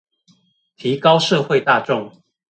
[0.77, 2.11] 提高社會大眾